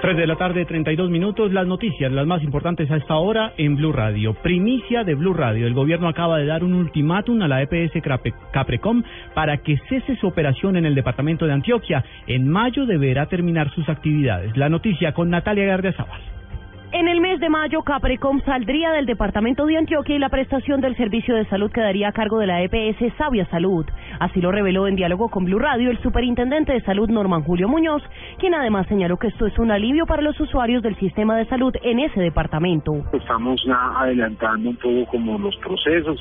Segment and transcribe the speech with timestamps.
[0.00, 1.52] 3 de la tarde, 32 minutos.
[1.52, 4.32] Las noticias, las más importantes a esta hora en Blue Radio.
[4.34, 5.66] Primicia de Blue Radio.
[5.66, 8.00] El gobierno acaba de dar un ultimátum a la EPS
[8.52, 9.02] Caprecom
[9.34, 12.04] para que cese su operación en el departamento de Antioquia.
[12.28, 14.56] En mayo deberá terminar sus actividades.
[14.56, 16.37] La noticia con Natalia Gardiazabal.
[16.90, 20.96] En el mes de mayo, Caprecom saldría del departamento de Antioquia y la prestación del
[20.96, 23.84] servicio de salud quedaría a cargo de la EPS Sabia Salud.
[24.20, 28.02] Así lo reveló en diálogo con Blue Radio el superintendente de salud Norman Julio Muñoz,
[28.38, 31.74] quien además señaló que esto es un alivio para los usuarios del sistema de salud
[31.82, 32.94] en ese departamento.
[33.12, 36.18] Estamos adelantando un poco como los procesos,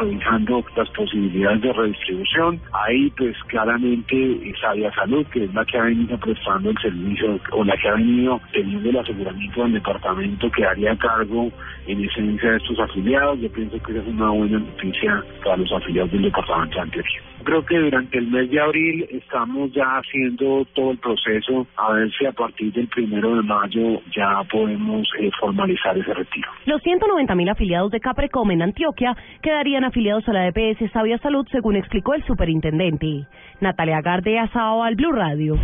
[0.00, 2.60] revisando las posibilidades de redistribución.
[2.72, 7.62] Ahí pues claramente Sabia Salud, que es la que ha venido prestando el servicio o
[7.62, 10.07] la que ha venido teniendo el aseguramiento del departamento
[10.54, 11.50] que haría cargo
[11.86, 13.40] en esencia de estos afiliados.
[13.40, 17.20] Yo pienso que es una buena noticia para los afiliados del departamento de Antioquia.
[17.44, 22.10] Creo que durante el mes de abril estamos ya haciendo todo el proceso a ver
[22.12, 26.50] si a partir del primero de mayo ya podemos eh, formalizar ese retiro.
[26.66, 31.46] Los 190 mil afiliados de Caprecom en Antioquia quedarían afiliados a la EPS Sabia Salud,
[31.50, 33.26] según explicó el superintendente.
[33.60, 35.58] Natalia Garde, Asao al Blue Radio.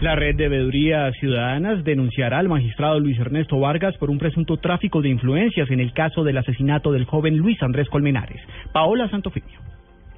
[0.00, 5.02] La red de veedurías ciudadanas denunciará al magistrado Luis Ernesto Vargas por un presunto tráfico
[5.02, 8.40] de influencias en el caso del asesinato del joven Luis Andrés Colmenares.
[8.72, 9.58] Paola Santofimio.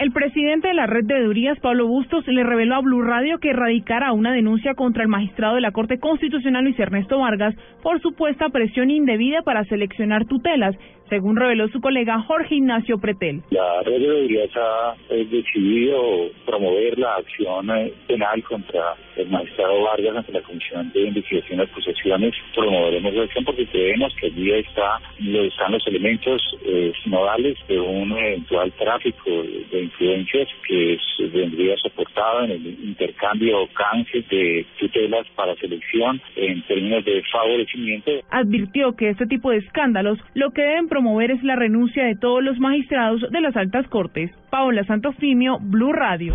[0.00, 3.50] El presidente de la red de veedurías, Pablo Bustos, le reveló a Blue Radio que
[3.50, 8.48] erradicará una denuncia contra el magistrado de la Corte Constitucional Luis Ernesto Vargas por supuesta
[8.48, 10.74] presión indebida para seleccionar tutelas
[11.10, 13.42] según reveló su colega Jorge Ignacio Pretel.
[13.50, 19.82] La red de veedurías ha eh, decidido promover la acción eh, penal contra el magistrado
[19.82, 22.34] Vargas ante la Comisión de Investigación de Acusaciones.
[22.54, 28.12] Promoveremos la acción porque creemos que allí está, están los elementos eh, nodales de un
[28.12, 30.98] eventual tráfico de influencias que
[31.32, 38.10] vendría soportado en el intercambio o canje de tutelas para selección en términos de favorecimiento.
[38.30, 42.42] Advirtió que este tipo de escándalos lo que deben promover es la renuncia de todos
[42.42, 44.30] los magistrados de las altas cortes.
[44.50, 46.34] Paola Santofimio, Blue Radio.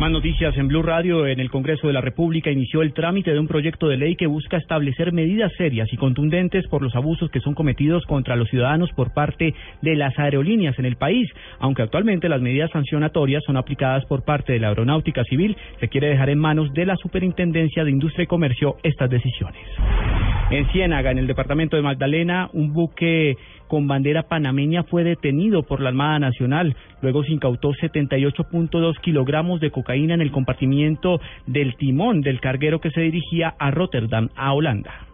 [0.00, 1.26] Más noticias en Blue Radio.
[1.26, 4.26] En el Congreso de la República inició el trámite de un proyecto de ley que
[4.26, 8.88] busca establecer medidas serias y contundentes por los abusos que son cometidos contra los ciudadanos
[8.96, 11.28] por parte de las aerolíneas en el país.
[11.58, 16.08] Aunque actualmente las medidas sancionatorias son aplicadas por parte de la Aeronáutica Civil, se quiere
[16.08, 19.60] dejar en manos de la Superintendencia de Industria y Comercio estas decisiones.
[20.50, 23.36] En Ciénaga, en el departamento de Magdalena, un buque
[23.68, 26.74] con bandera panameña fue detenido por la Armada Nacional.
[27.02, 32.90] Luego se incautó 78.2 kilogramos de cocaína en el compartimiento del timón del carguero que
[32.90, 35.06] se dirigía a Rotterdam, a Holanda.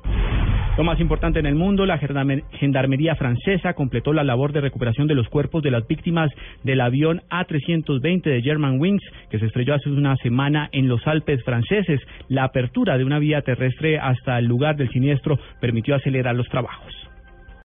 [0.76, 5.14] Lo más importante en el mundo, la Gendarmería francesa completó la labor de recuperación de
[5.14, 6.30] los cuerpos de las víctimas
[6.64, 12.02] del avión A320 de Germanwings que se estrelló hace una semana en los Alpes franceses.
[12.28, 17.05] La apertura de una vía terrestre hasta el lugar del siniestro permitió acelerar los trabajos.